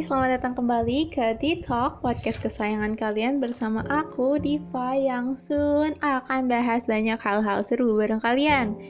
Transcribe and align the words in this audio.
selamat 0.00 0.40
datang 0.40 0.56
kembali 0.56 1.12
ke 1.12 1.36
The 1.44 1.60
Talk, 1.60 2.00
podcast 2.00 2.40
kesayangan 2.40 2.96
kalian 2.96 3.36
bersama 3.36 3.84
aku, 3.84 4.40
Diva, 4.40 4.96
yang 4.96 5.36
soon 5.36 5.92
akan 6.00 6.48
bahas 6.48 6.88
banyak 6.88 7.20
hal-hal 7.20 7.60
seru 7.60 8.00
bareng 8.00 8.16
kalian. 8.16 8.80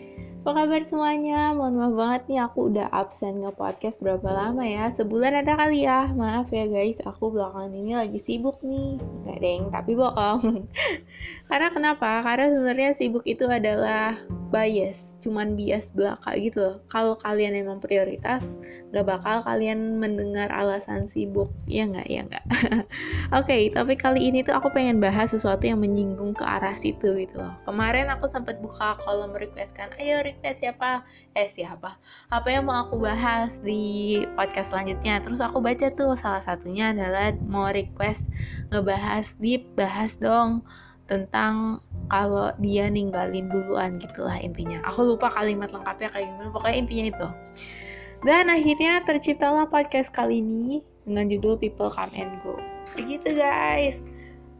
Apa 0.46 0.62
kabar 0.62 0.86
semuanya? 0.86 1.50
Mohon 1.50 1.74
maaf 1.82 1.94
banget 1.98 2.22
nih 2.30 2.40
aku 2.46 2.70
udah 2.70 2.86
absen 2.94 3.42
nge-podcast 3.42 3.98
berapa 3.98 4.24
lama 4.24 4.62
ya 4.62 4.88
Sebulan 4.88 5.44
ada 5.44 5.52
kali 5.52 5.84
ya 5.84 6.08
Maaf 6.16 6.48
ya 6.48 6.64
guys, 6.64 6.96
aku 7.04 7.34
belakangan 7.34 7.76
ini 7.76 7.92
lagi 7.92 8.16
sibuk 8.16 8.56
nih 8.64 8.96
Gak 9.28 9.36
deng, 9.42 9.68
tapi 9.68 9.92
bohong 9.98 10.64
Karena 11.50 11.68
kenapa? 11.74 12.22
Karena 12.24 12.54
sebenarnya 12.54 12.90
sibuk 12.96 13.26
itu 13.28 13.44
adalah 13.50 14.16
bias, 14.50 15.14
cuman 15.22 15.54
bias 15.54 15.94
belaka 15.94 16.34
gitu 16.36 16.58
loh. 16.58 16.76
Kalau 16.90 17.14
kalian 17.22 17.54
emang 17.54 17.78
prioritas, 17.78 18.58
gak 18.90 19.06
bakal 19.06 19.46
kalian 19.46 20.02
mendengar 20.02 20.50
alasan 20.50 21.06
sibuk. 21.06 21.48
Ya 21.70 21.86
nggak, 21.86 22.06
ya 22.10 22.26
nggak. 22.26 22.44
Oke, 22.50 23.46
okay, 23.46 23.62
tapi 23.70 23.94
kali 23.94 24.26
ini 24.26 24.42
tuh 24.42 24.58
aku 24.58 24.74
pengen 24.74 24.98
bahas 24.98 25.30
sesuatu 25.30 25.62
yang 25.62 25.78
menyinggung 25.78 26.34
ke 26.34 26.42
arah 26.42 26.74
situ 26.74 27.14
gitu 27.14 27.38
loh. 27.38 27.54
Kemarin 27.62 28.10
aku 28.10 28.26
sempat 28.26 28.58
buka 28.58 28.98
kolom 29.06 29.32
request 29.38 29.78
kan, 29.78 29.94
ayo 30.02 30.20
request 30.26 30.66
siapa? 30.66 31.06
Eh 31.38 31.46
siapa? 31.46 31.96
Apa 32.28 32.50
yang 32.50 32.66
mau 32.66 32.82
aku 32.84 32.98
bahas 32.98 33.62
di 33.62 34.18
podcast 34.34 34.74
selanjutnya? 34.74 35.22
Terus 35.22 35.38
aku 35.38 35.62
baca 35.62 35.86
tuh 35.94 36.18
salah 36.18 36.42
satunya 36.42 36.90
adalah 36.90 37.30
mau 37.46 37.70
request 37.70 38.28
ngebahas 38.74 39.38
deep, 39.38 39.70
bahas 39.78 40.18
dong 40.18 40.66
tentang 41.10 41.82
kalau 42.06 42.54
dia 42.62 42.86
ninggalin 42.86 43.50
duluan 43.50 43.98
gitulah 43.98 44.38
intinya. 44.38 44.78
Aku 44.86 45.02
lupa 45.02 45.26
kalimat 45.34 45.74
lengkapnya 45.74 46.08
kayak 46.14 46.30
gimana, 46.30 46.50
pokoknya 46.54 46.76
intinya 46.78 47.06
itu. 47.10 47.28
Dan 48.22 48.52
akhirnya 48.52 49.02
terciptalah 49.02 49.66
podcast 49.66 50.14
kali 50.14 50.38
ini 50.38 50.86
dengan 51.02 51.26
judul 51.26 51.58
People 51.58 51.90
Come 51.90 52.14
and 52.14 52.38
Go. 52.46 52.54
Begitu 52.94 53.34
guys. 53.34 54.06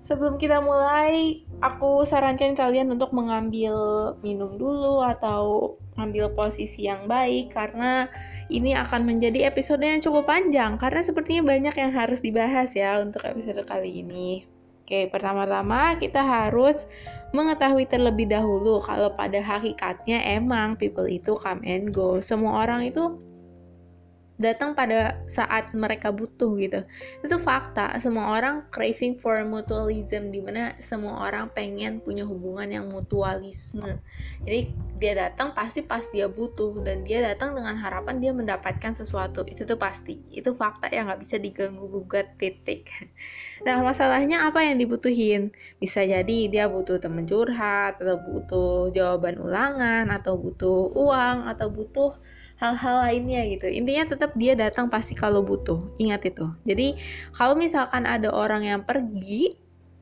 Sebelum 0.00 0.40
kita 0.40 0.64
mulai, 0.64 1.44
aku 1.60 2.08
sarankan 2.08 2.56
kalian 2.56 2.88
untuk 2.88 3.12
mengambil 3.12 3.76
minum 4.24 4.56
dulu 4.56 5.04
atau 5.04 5.76
ambil 6.00 6.32
posisi 6.32 6.88
yang 6.88 7.04
baik 7.04 7.52
karena 7.52 8.08
ini 8.48 8.72
akan 8.72 9.04
menjadi 9.04 9.52
episode 9.52 9.84
yang 9.84 10.00
cukup 10.00 10.24
panjang 10.24 10.80
karena 10.80 11.04
sepertinya 11.04 11.52
banyak 11.52 11.74
yang 11.76 11.92
harus 11.92 12.24
dibahas 12.24 12.72
ya 12.72 12.96
untuk 13.04 13.20
episode 13.28 13.60
kali 13.68 14.00
ini. 14.00 14.48
Oke, 14.90 15.06
pertama-tama 15.06 15.94
kita 16.02 16.18
harus 16.18 16.82
mengetahui 17.30 17.86
terlebih 17.86 18.26
dahulu 18.26 18.82
kalau 18.82 19.14
pada 19.14 19.38
hakikatnya 19.38 20.18
emang 20.26 20.74
people 20.74 21.06
itu 21.06 21.38
come 21.38 21.62
and 21.62 21.94
go. 21.94 22.18
Semua 22.18 22.66
orang 22.66 22.90
itu 22.90 23.22
datang 24.40 24.72
pada 24.72 25.20
saat 25.28 25.76
mereka 25.76 26.08
butuh 26.08 26.56
gitu. 26.56 26.80
Itu 27.20 27.36
fakta. 27.36 27.92
Semua 28.00 28.32
orang 28.32 28.64
craving 28.72 29.20
for 29.20 29.36
mutualism 29.44 30.32
di 30.32 30.40
mana 30.40 30.72
semua 30.80 31.28
orang 31.28 31.52
pengen 31.52 32.00
punya 32.00 32.24
hubungan 32.24 32.66
yang 32.72 32.88
mutualisme. 32.88 34.00
Jadi 34.48 34.72
dia 34.96 35.12
datang 35.28 35.52
pasti 35.52 35.84
pas 35.84 36.08
dia 36.08 36.26
butuh 36.32 36.80
dan 36.80 37.04
dia 37.04 37.20
datang 37.20 37.52
dengan 37.52 37.76
harapan 37.76 38.16
dia 38.16 38.32
mendapatkan 38.32 38.96
sesuatu. 38.96 39.44
Itu 39.44 39.68
tuh 39.68 39.76
pasti. 39.76 40.24
Itu 40.32 40.56
fakta 40.56 40.88
yang 40.88 41.12
nggak 41.12 41.20
bisa 41.20 41.36
diganggu 41.36 41.86
gugat 41.86 42.40
titik. 42.40 42.88
Nah 43.60 43.76
masalahnya 43.84 44.48
apa 44.48 44.64
yang 44.64 44.80
dibutuhin? 44.80 45.52
Bisa 45.76 46.00
jadi 46.00 46.48
dia 46.48 46.64
butuh 46.64 46.96
teman 46.96 47.28
curhat 47.28 48.00
atau 48.00 48.16
butuh 48.16 48.88
jawaban 48.88 49.36
ulangan 49.36 50.08
atau 50.08 50.40
butuh 50.40 50.88
uang 50.96 51.44
atau 51.44 51.68
butuh 51.68 52.16
hal-hal 52.60 52.96
lainnya 53.08 53.40
gitu. 53.48 53.66
Intinya 53.72 54.04
tetap 54.12 54.36
dia 54.36 54.52
datang 54.52 54.92
pasti 54.92 55.16
kalau 55.16 55.40
butuh. 55.40 55.80
Ingat 55.96 56.28
itu. 56.28 56.46
Jadi 56.68 57.00
kalau 57.32 57.56
misalkan 57.56 58.04
ada 58.04 58.28
orang 58.28 58.62
yang 58.68 58.80
pergi 58.84 59.56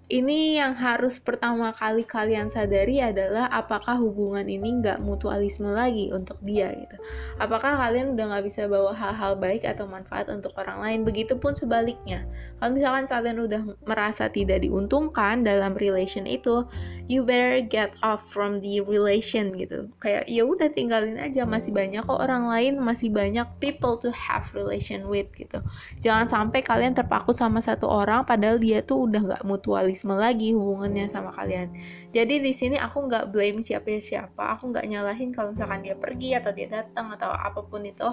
ini 0.09 0.57
yang 0.57 0.73
harus 0.73 1.21
pertama 1.21 1.69
kali 1.77 2.01
kalian 2.01 2.49
sadari 2.49 2.97
adalah 3.05 3.45
apakah 3.53 4.01
hubungan 4.01 4.49
ini 4.49 4.81
nggak 4.81 5.05
mutualisme 5.05 5.69
lagi 5.69 6.09
untuk 6.09 6.41
dia 6.41 6.73
gitu. 6.73 6.97
Apakah 7.37 7.77
kalian 7.77 8.17
udah 8.17 8.33
nggak 8.33 8.45
bisa 8.49 8.65
bawa 8.73 8.97
hal-hal 8.97 9.37
baik 9.37 9.69
atau 9.69 9.85
manfaat 9.85 10.33
untuk 10.33 10.57
orang 10.57 10.81
lain? 10.81 10.99
Begitupun 11.05 11.53
sebaliknya. 11.53 12.25
Kalau 12.57 12.73
misalkan 12.73 13.05
kalian 13.05 13.39
udah 13.45 13.61
merasa 13.85 14.33
tidak 14.33 14.65
diuntungkan 14.65 15.45
dalam 15.45 15.77
relation 15.77 16.25
itu, 16.25 16.65
you 17.05 17.21
better 17.21 17.61
get 17.61 17.93
off 18.01 18.25
from 18.33 18.65
the 18.65 18.81
relation 18.81 19.53
gitu. 19.53 19.93
Kayak 20.01 20.25
ya 20.25 20.49
udah 20.49 20.73
tinggalin 20.73 21.21
aja 21.21 21.45
masih 21.45 21.77
banyak 21.77 22.01
kok 22.01 22.17
orang 22.17 22.49
lain, 22.49 22.81
masih 22.81 23.13
banyak 23.13 23.45
people 23.61 24.01
to 24.01 24.09
have 24.17 24.49
relation 24.57 25.05
with 25.05 25.29
gitu. 25.37 25.61
Jangan 26.01 26.33
sampai 26.33 26.65
kalian 26.65 26.97
terpaku 26.97 27.37
sama 27.37 27.61
satu 27.61 27.85
orang 27.85 28.25
padahal 28.25 28.57
dia 28.57 28.81
tuh 28.81 29.05
udah 29.05 29.21
nggak 29.21 29.45
mutualis 29.45 29.98
romantisme 29.99 30.15
lagi 30.15 30.55
hubungannya 30.55 31.11
sama 31.11 31.35
kalian. 31.35 31.75
Jadi 32.15 32.39
di 32.39 32.53
sini 32.55 32.77
aku 32.79 33.11
nggak 33.11 33.35
blame 33.35 33.59
siapa 33.67 33.99
siapa, 33.99 34.55
aku 34.55 34.71
nggak 34.71 34.87
nyalahin 34.87 35.35
kalau 35.35 35.51
misalkan 35.51 35.83
dia 35.83 35.99
pergi 35.99 36.39
atau 36.39 36.55
dia 36.55 36.71
datang 36.71 37.11
atau 37.11 37.35
apa 37.35 37.59
pun 37.67 37.83
itu, 37.83 38.07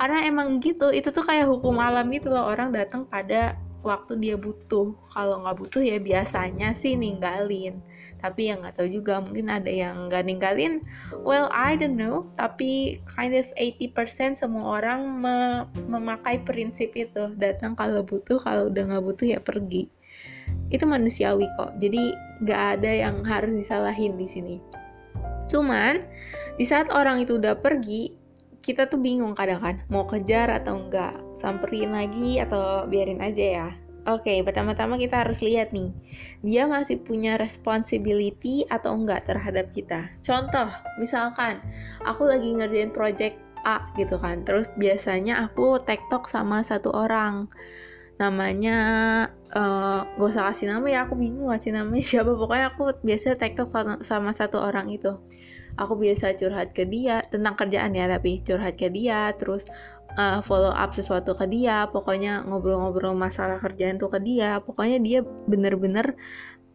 karena 0.00 0.24
emang 0.24 0.56
gitu, 0.64 0.88
itu 0.88 1.12
tuh 1.12 1.24
kayak 1.24 1.44
hukum 1.44 1.76
alam 1.76 2.08
gitu 2.08 2.32
loh 2.32 2.48
orang 2.48 2.72
datang 2.72 3.04
pada 3.04 3.60
waktu 3.84 4.18
dia 4.18 4.34
butuh. 4.34 4.96
Kalau 5.14 5.46
nggak 5.46 5.56
butuh 5.62 5.78
ya 5.84 6.02
biasanya 6.02 6.74
sih 6.74 6.98
ninggalin. 6.98 7.78
Tapi 8.18 8.50
yang 8.50 8.58
nggak 8.58 8.82
tahu 8.82 8.88
juga 8.90 9.22
mungkin 9.22 9.46
ada 9.46 9.70
yang 9.70 10.10
nggak 10.10 10.26
ninggalin. 10.26 10.82
Well 11.22 11.46
I 11.54 11.78
don't 11.78 11.94
know 11.94 12.26
tapi 12.34 12.98
kind 13.06 13.30
of 13.38 13.46
80% 13.54 14.42
semua 14.42 14.82
orang 14.82 15.06
me 15.22 15.70
memakai 15.86 16.42
prinsip 16.42 16.98
itu. 16.98 17.30
Datang 17.38 17.78
kalau 17.78 18.02
butuh 18.02 18.42
kalau 18.42 18.74
udah 18.74 18.82
nggak 18.90 19.04
butuh 19.06 19.26
ya 19.30 19.38
pergi 19.38 19.86
itu 20.70 20.84
manusiawi 20.84 21.46
kok. 21.58 21.78
Jadi 21.78 22.12
nggak 22.42 22.62
ada 22.78 22.90
yang 22.90 23.22
harus 23.22 23.54
disalahin 23.54 24.18
di 24.18 24.26
sini. 24.28 24.56
Cuman 25.46 26.02
di 26.58 26.64
saat 26.66 26.90
orang 26.90 27.22
itu 27.22 27.38
udah 27.38 27.58
pergi 27.58 28.26
kita 28.66 28.90
tuh 28.90 28.98
bingung 28.98 29.30
kadang 29.38 29.62
kan 29.62 29.76
mau 29.86 30.02
kejar 30.10 30.50
atau 30.50 30.82
enggak 30.82 31.14
samperin 31.38 31.94
lagi 31.94 32.42
atau 32.42 32.90
biarin 32.90 33.22
aja 33.22 33.46
ya. 33.46 33.68
Oke, 34.06 34.30
okay, 34.30 34.38
pertama-tama 34.46 35.02
kita 35.02 35.26
harus 35.26 35.42
lihat 35.42 35.74
nih, 35.74 35.90
dia 36.38 36.70
masih 36.70 37.02
punya 37.02 37.34
responsibility 37.42 38.62
atau 38.70 38.94
enggak 38.94 39.26
terhadap 39.26 39.74
kita. 39.74 40.06
Contoh, 40.22 40.70
misalkan 41.02 41.58
aku 42.06 42.22
lagi 42.22 42.54
ngerjain 42.54 42.94
project 42.94 43.34
A 43.66 43.82
gitu 43.98 44.14
kan, 44.22 44.46
terus 44.46 44.70
biasanya 44.78 45.50
aku 45.50 45.82
tektok 45.82 46.30
sama 46.30 46.62
satu 46.62 46.94
orang 46.94 47.50
namanya 48.16 48.76
uh, 49.52 50.08
gak 50.16 50.28
usah 50.32 50.48
kasih 50.48 50.72
nama 50.72 50.86
ya 50.88 50.98
aku 51.04 51.14
bingung 51.20 51.52
kasih 51.52 51.76
namanya 51.76 52.04
siapa. 52.10 52.32
Pokoknya 52.32 52.66
aku 52.72 52.82
biasa 53.04 53.36
tektok 53.36 53.68
sama, 54.00 54.30
satu 54.32 54.60
orang 54.60 54.88
itu. 54.92 55.12
Aku 55.76 55.92
biasa 56.00 56.32
curhat 56.40 56.72
ke 56.72 56.88
dia 56.88 57.20
tentang 57.28 57.52
kerjaan 57.52 57.92
ya 57.92 58.08
tapi 58.08 58.40
curhat 58.40 58.80
ke 58.80 58.88
dia 58.88 59.28
terus 59.36 59.68
uh, 60.16 60.40
follow 60.40 60.72
up 60.72 60.96
sesuatu 60.96 61.36
ke 61.36 61.44
dia 61.44 61.84
pokoknya 61.92 62.48
ngobrol-ngobrol 62.48 63.12
masalah 63.12 63.60
kerjaan 63.60 64.00
tuh 64.00 64.08
ke 64.08 64.20
dia. 64.24 64.56
Pokoknya 64.64 64.96
dia 65.04 65.20
bener-bener 65.44 66.16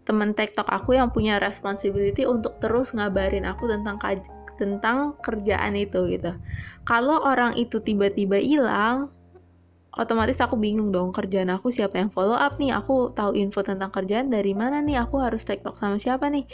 temen 0.05 0.33
tektok 0.37 0.69
aku 0.69 0.97
yang 0.97 1.09
punya 1.09 1.41
responsibility 1.41 2.25
untuk 2.25 2.57
terus 2.61 2.93
ngabarin 2.93 3.45
aku 3.45 3.69
tentang 3.69 3.97
tentang 4.61 5.17
kerjaan 5.25 5.73
itu 5.73 6.05
gitu. 6.13 6.37
Kalau 6.85 7.25
orang 7.25 7.57
itu 7.57 7.81
tiba-tiba 7.81 8.37
hilang 8.37 9.09
otomatis 9.91 10.39
aku 10.39 10.55
bingung 10.55 10.89
dong 10.95 11.11
kerjaan 11.11 11.51
aku 11.51 11.67
siapa 11.67 11.99
yang 11.99 12.07
follow 12.07 12.37
up 12.37 12.55
nih? 12.55 12.71
Aku 12.71 13.11
tahu 13.11 13.35
info 13.35 13.59
tentang 13.65 13.91
kerjaan 13.91 14.31
dari 14.31 14.55
mana 14.55 14.79
nih? 14.79 15.03
Aku 15.03 15.19
harus 15.19 15.43
tiktok 15.43 15.75
sama 15.75 15.99
siapa 15.99 16.31
nih? 16.31 16.47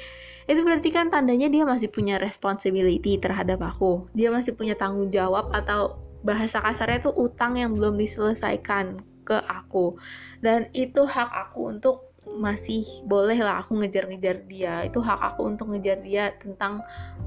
Itu 0.50 0.66
berarti 0.66 0.90
kan 0.90 1.14
tandanya 1.14 1.52
dia 1.52 1.68
masih 1.68 1.92
punya 1.94 2.18
responsibility 2.18 3.22
terhadap 3.22 3.62
aku. 3.62 4.10
Dia 4.18 4.34
masih 4.34 4.58
punya 4.58 4.74
tanggung 4.74 5.14
jawab 5.14 5.54
atau 5.54 6.02
bahasa 6.26 6.58
kasarnya 6.60 7.12
tuh 7.12 7.16
utang 7.16 7.60
yang 7.60 7.78
belum 7.78 8.00
diselesaikan 8.00 8.98
ke 9.28 9.38
aku. 9.46 10.00
Dan 10.42 10.72
itu 10.72 11.06
hak 11.06 11.30
aku 11.30 11.78
untuk 11.78 12.07
masih 12.36 12.84
boleh 13.08 13.40
lah 13.40 13.64
aku 13.64 13.80
ngejar-ngejar 13.80 14.44
dia. 14.46 14.84
Itu 14.84 15.00
hak 15.00 15.20
aku 15.34 15.48
untuk 15.48 15.72
ngejar 15.72 16.04
dia 16.04 16.36
tentang 16.36 16.84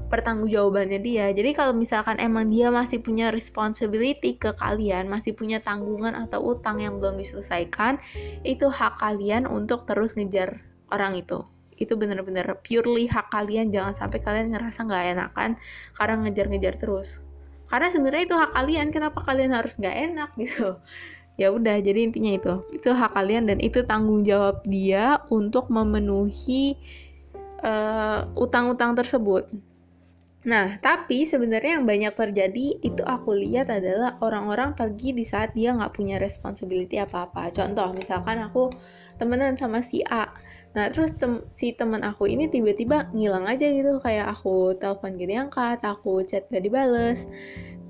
pertanggungjawabannya 0.07 0.99
dia. 1.01 1.33
Jadi 1.33 1.51
kalau 1.57 1.73
misalkan 1.73 2.19
emang 2.21 2.47
dia 2.51 2.69
masih 2.69 3.01
punya 3.01 3.33
responsibility 3.33 4.37
ke 4.37 4.53
kalian 4.59 5.07
masih 5.09 5.33
punya 5.33 5.63
tanggungan 5.63 6.13
atau 6.13 6.53
utang 6.53 6.83
yang 6.83 6.99
belum 6.99 7.17
diselesaikan 7.17 7.97
itu 8.43 8.67
hak 8.67 8.99
kalian 8.99 9.47
untuk 9.47 9.89
terus 9.89 10.13
ngejar 10.13 10.61
orang 10.91 11.17
itu. 11.17 11.41
Itu 11.79 11.97
bener-bener 11.97 12.45
purely 12.61 13.09
hak 13.09 13.33
kalian. 13.33 13.73
Jangan 13.73 13.97
sampai 13.97 14.19
kalian 14.21 14.53
ngerasa 14.53 14.85
nggak 14.85 15.03
enakan 15.17 15.49
karena 15.97 16.15
ngejar-ngejar 16.27 16.75
terus. 16.77 17.17
Karena 17.71 17.87
sebenarnya 17.87 18.23
itu 18.27 18.35
hak 18.35 18.51
kalian. 18.51 18.87
Kenapa 18.91 19.23
kalian 19.23 19.55
harus 19.55 19.79
nggak 19.79 19.95
enak 20.11 20.29
gitu 20.43 20.77
ya 21.39 21.49
udah 21.49 21.79
jadi 21.79 22.05
intinya 22.05 22.31
itu 22.35 22.53
itu 22.75 22.89
hak 22.91 23.15
kalian 23.15 23.47
dan 23.47 23.57
itu 23.63 23.81
tanggung 23.87 24.21
jawab 24.21 24.61
dia 24.67 25.19
untuk 25.31 25.71
memenuhi 25.71 26.75
uh, 27.63 28.27
utang-utang 28.35 28.93
tersebut 28.93 29.47
Nah, 30.41 30.81
tapi 30.81 31.29
sebenarnya 31.29 31.77
yang 31.77 31.85
banyak 31.85 32.17
terjadi 32.17 32.81
itu 32.81 33.05
aku 33.05 33.37
lihat 33.37 33.69
adalah 33.69 34.17
orang-orang 34.25 34.73
pergi 34.73 35.13
di 35.13 35.21
saat 35.21 35.53
dia 35.53 35.69
nggak 35.77 35.93
punya 35.93 36.17
responsibility 36.17 36.97
apa-apa. 36.97 37.53
Contoh, 37.53 37.93
misalkan 37.93 38.41
aku 38.41 38.73
temenan 39.21 39.53
sama 39.53 39.85
si 39.85 40.01
A. 40.09 40.33
Nah, 40.73 40.89
terus 40.89 41.13
tem 41.13 41.45
si 41.53 41.77
teman 41.77 42.01
aku 42.01 42.25
ini 42.25 42.49
tiba-tiba 42.49 43.13
ngilang 43.13 43.45
aja 43.45 43.69
gitu. 43.69 44.01
Kayak 44.01 44.33
aku 44.33 44.73
telepon 44.81 45.13
gak 45.13 45.29
diangkat, 45.29 45.77
aku 45.85 46.25
chat 46.25 46.49
gak 46.49 46.65
dibales. 46.65 47.29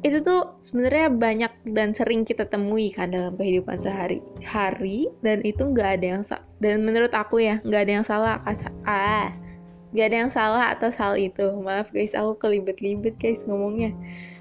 Itu 0.01 0.25
tuh 0.25 0.57
sebenarnya 0.57 1.13
banyak 1.13 1.53
dan 1.77 1.93
sering 1.93 2.25
kita 2.25 2.49
temui 2.49 2.89
kan 2.89 3.13
dalam 3.13 3.37
kehidupan 3.37 3.77
sehari-hari. 3.77 5.09
Dan 5.21 5.45
itu 5.45 5.61
nggak 5.61 5.89
ada 6.01 6.05
yang 6.17 6.23
dan 6.57 6.81
menurut 6.81 7.13
aku 7.13 7.41
ya 7.41 7.61
nggak 7.61 7.81
ada 7.85 7.91
yang 8.01 8.05
salah. 8.05 8.41
Ah, 8.85 9.29
gak 9.91 10.07
ada 10.07 10.17
yang 10.23 10.31
salah 10.31 10.71
atas 10.71 10.95
hal 10.95 11.19
itu 11.19 11.51
maaf 11.59 11.91
guys 11.91 12.15
aku 12.15 12.39
kelibet-libet 12.39 13.15
guys 13.19 13.43
ngomongnya 13.43 13.91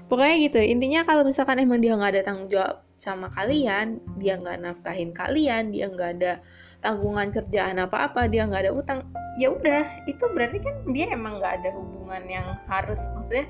pokoknya 0.07 0.47
gitu 0.47 0.59
intinya 0.63 1.03
kalau 1.03 1.27
misalkan 1.27 1.59
emang 1.59 1.83
dia 1.83 1.95
nggak 1.95 2.11
ada 2.15 2.23
tanggung 2.23 2.47
jawab 2.47 2.79
sama 2.95 3.27
kalian 3.35 3.99
dia 4.15 4.39
nggak 4.39 4.63
nafkahin 4.63 5.11
kalian 5.11 5.75
dia 5.75 5.91
nggak 5.91 6.09
ada 6.19 6.39
tanggungan 6.79 7.35
kerjaan 7.35 7.83
apa-apa 7.83 8.31
dia 8.31 8.47
nggak 8.47 8.63
ada 8.67 8.71
utang 8.71 8.99
ya 9.35 9.51
udah 9.51 10.07
itu 10.07 10.23
berarti 10.31 10.63
kan 10.63 10.75
dia 10.95 11.11
emang 11.11 11.43
nggak 11.43 11.53
ada 11.63 11.69
hubungan 11.75 12.23
yang 12.31 12.47
harus 12.71 12.99
maksudnya 13.11 13.45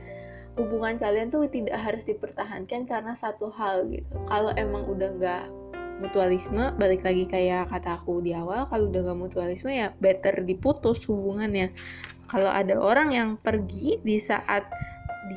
hubungan 0.60 1.00
kalian 1.00 1.32
tuh 1.32 1.48
tidak 1.48 1.80
harus 1.80 2.04
dipertahankan 2.04 2.84
karena 2.84 3.16
satu 3.16 3.52
hal 3.56 3.88
gitu. 3.88 4.12
Kalau 4.28 4.52
emang 4.56 4.84
udah 4.88 5.10
nggak 5.16 5.44
mutualisme 6.02 6.74
balik 6.82 7.06
lagi 7.06 7.30
kayak 7.30 7.70
kata 7.70 8.02
aku 8.02 8.26
di 8.26 8.34
awal 8.34 8.66
kalau 8.66 8.90
udah 8.90 9.14
gak 9.14 9.20
mutualisme 9.22 9.70
ya 9.70 9.94
better 10.02 10.42
diputus 10.42 11.06
hubungannya. 11.06 11.70
Kalau 12.26 12.50
ada 12.50 12.80
orang 12.82 13.14
yang 13.14 13.30
pergi 13.38 14.02
di 14.02 14.18
saat 14.18 14.66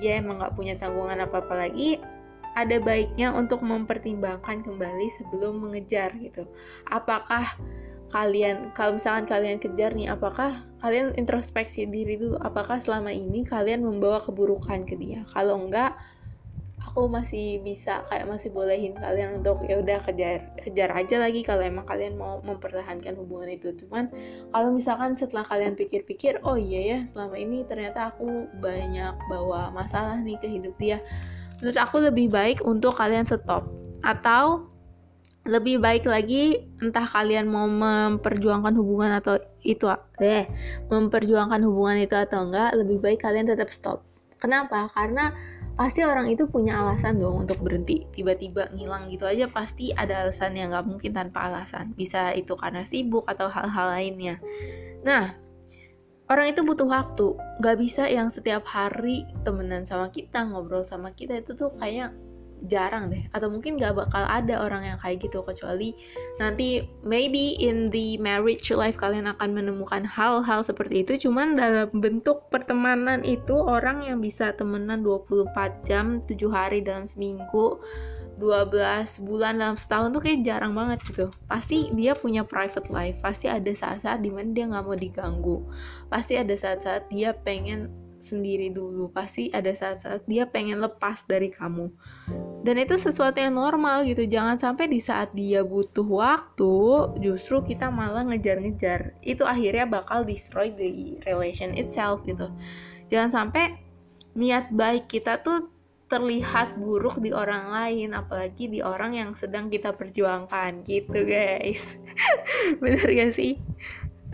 dia 0.00 0.24
emang 0.24 0.40
gak 0.40 0.56
punya 0.56 0.74
tanggungan 0.80 1.20
apa 1.20 1.44
apa 1.44 1.54
lagi 1.68 2.00
ada 2.54 2.78
baiknya 2.80 3.34
untuk 3.34 3.60
mempertimbangkan 3.66 4.64
kembali 4.64 5.06
sebelum 5.12 5.60
mengejar 5.68 6.16
gitu. 6.16 6.48
Apakah 6.88 7.44
kalian 8.14 8.70
kalau 8.78 8.94
misalkan 8.94 9.26
kalian 9.26 9.58
kejar 9.58 9.90
nih 9.90 10.06
apakah 10.14 10.62
kalian 10.78 11.10
introspeksi 11.18 11.90
diri 11.90 12.14
dulu? 12.14 12.38
Apakah 12.38 12.78
selama 12.78 13.10
ini 13.10 13.42
kalian 13.42 13.82
membawa 13.82 14.22
keburukan 14.22 14.86
ke 14.86 14.94
dia? 14.94 15.26
Kalau 15.34 15.58
enggak 15.58 15.98
aku 16.78 17.10
masih 17.10 17.58
bisa 17.66 18.06
kayak 18.06 18.30
masih 18.30 18.54
bolehin 18.54 18.94
kalian 18.94 19.42
untuk 19.42 19.66
ya 19.66 19.82
udah 19.82 19.98
kejar 20.06 20.46
kejar 20.62 20.94
aja 20.94 21.18
lagi 21.18 21.42
kalau 21.42 21.66
emang 21.66 21.82
kalian 21.90 22.14
mau 22.14 22.38
mempertahankan 22.46 23.18
hubungan 23.18 23.50
itu. 23.50 23.74
Cuman 23.82 24.14
kalau 24.54 24.70
misalkan 24.70 25.18
setelah 25.18 25.42
kalian 25.42 25.74
pikir-pikir 25.74 26.38
oh 26.46 26.54
iya 26.54 26.80
ya 26.86 26.98
selama 27.10 27.34
ini 27.34 27.66
ternyata 27.66 28.14
aku 28.14 28.46
banyak 28.62 29.18
bawa 29.26 29.74
masalah 29.74 30.22
nih 30.22 30.38
ke 30.38 30.46
hidup 30.46 30.78
dia 30.78 31.02
menurut 31.58 31.78
aku 31.82 31.96
lebih 31.98 32.30
baik 32.30 32.62
untuk 32.62 32.94
kalian 32.94 33.26
stop. 33.26 33.66
Atau 34.06 34.73
lebih 35.44 35.76
baik 35.76 36.08
lagi 36.08 36.64
entah 36.80 37.04
kalian 37.04 37.44
mau 37.52 37.68
memperjuangkan 37.68 38.72
hubungan 38.80 39.12
atau 39.20 39.36
itu 39.60 39.84
eh 40.16 40.48
memperjuangkan 40.88 41.60
hubungan 41.68 42.00
itu 42.00 42.16
atau 42.16 42.48
enggak 42.48 42.72
lebih 42.72 42.96
baik 43.00 43.20
kalian 43.20 43.52
tetap 43.52 43.68
stop. 43.68 44.00
Kenapa? 44.40 44.88
Karena 44.92 45.32
pasti 45.76 46.00
orang 46.00 46.32
itu 46.32 46.48
punya 46.48 46.80
alasan 46.80 47.20
dong 47.20 47.44
untuk 47.44 47.60
berhenti. 47.60 48.08
Tiba-tiba 48.12 48.72
ngilang 48.72 49.12
gitu 49.12 49.28
aja 49.28 49.44
pasti 49.48 49.92
ada 49.92 50.24
alasan 50.24 50.56
yang 50.56 50.72
nggak 50.72 50.88
mungkin 50.88 51.12
tanpa 51.12 51.52
alasan. 51.52 51.92
Bisa 51.92 52.32
itu 52.32 52.56
karena 52.56 52.84
sibuk 52.88 53.28
atau 53.28 53.52
hal-hal 53.52 53.92
lainnya. 53.92 54.40
Nah 55.04 55.36
orang 56.32 56.56
itu 56.56 56.64
butuh 56.64 56.88
waktu. 56.88 57.36
Nggak 57.60 57.76
bisa 57.84 58.08
yang 58.08 58.32
setiap 58.32 58.64
hari 58.64 59.28
temenan 59.44 59.84
sama 59.84 60.08
kita 60.08 60.48
ngobrol 60.48 60.88
sama 60.88 61.12
kita. 61.12 61.36
Itu 61.36 61.52
tuh 61.52 61.72
kayak 61.76 62.16
jarang 62.66 63.12
deh 63.12 63.24
atau 63.30 63.52
mungkin 63.52 63.76
gak 63.76 63.96
bakal 63.96 64.24
ada 64.24 64.64
orang 64.64 64.84
yang 64.88 64.98
kayak 65.00 65.20
gitu 65.20 65.44
kecuali 65.44 65.92
nanti 66.40 66.84
maybe 67.04 67.56
in 67.60 67.92
the 67.92 68.16
marriage 68.18 68.72
life 68.72 68.96
kalian 68.96 69.28
akan 69.28 69.52
menemukan 69.52 70.02
hal-hal 70.04 70.64
seperti 70.64 71.04
itu. 71.04 71.28
Cuman 71.28 71.56
dalam 71.56 71.92
bentuk 71.92 72.48
pertemanan 72.48 73.22
itu 73.22 73.54
orang 73.54 74.04
yang 74.04 74.18
bisa 74.18 74.52
temenan 74.56 75.04
24 75.04 75.84
jam 75.84 76.24
7 76.24 76.34
hari 76.50 76.80
dalam 76.80 77.04
seminggu 77.04 77.80
12 78.38 79.22
bulan 79.22 79.62
dalam 79.62 79.78
setahun 79.78 80.10
tuh 80.10 80.22
kayak 80.22 80.42
jarang 80.42 80.74
banget 80.74 80.98
gitu. 81.06 81.30
Pasti 81.46 81.90
dia 81.94 82.18
punya 82.18 82.42
private 82.42 82.90
life 82.90 83.18
pasti 83.22 83.46
ada 83.46 83.70
saat-saat 83.70 84.22
di 84.22 84.30
mana 84.34 84.50
dia 84.50 84.66
nggak 84.66 84.84
mau 84.84 84.98
diganggu. 84.98 85.62
Pasti 86.10 86.34
ada 86.34 86.54
saat-saat 86.54 87.06
dia 87.10 87.30
pengen 87.34 88.03
sendiri 88.24 88.72
dulu 88.72 89.12
pasti 89.12 89.52
ada 89.52 89.68
saat-saat 89.68 90.24
dia 90.24 90.48
pengen 90.48 90.80
lepas 90.80 91.28
dari 91.28 91.52
kamu. 91.52 91.92
Dan 92.64 92.80
itu 92.80 92.96
sesuatu 92.96 93.36
yang 93.36 93.60
normal 93.60 94.08
gitu 94.08 94.24
jangan 94.24 94.56
sampai 94.56 94.88
di 94.88 94.96
saat 95.04 95.36
dia 95.36 95.60
butuh 95.60 96.08
waktu 96.08 96.74
justru 97.20 97.60
kita 97.60 97.92
malah 97.92 98.24
ngejar-ngejar. 98.24 99.20
Itu 99.20 99.44
akhirnya 99.44 99.84
bakal 99.84 100.24
destroy 100.24 100.72
the 100.72 101.20
relation 101.28 101.76
itself 101.76 102.24
gitu. 102.24 102.48
Jangan 103.12 103.30
sampai 103.44 103.76
niat 104.32 104.72
baik 104.72 105.12
kita 105.12 105.44
tuh 105.44 105.68
terlihat 106.08 106.80
buruk 106.80 107.20
di 107.20 107.32
orang 107.32 107.68
lain 107.68 108.16
apalagi 108.16 108.68
di 108.68 108.80
orang 108.80 109.16
yang 109.16 109.30
sedang 109.36 109.68
kita 109.68 109.92
perjuangkan 109.92 110.80
gitu 110.88 111.20
guys. 111.28 112.00
Bener 112.80 113.04
gak 113.04 113.36
sih 113.36 113.60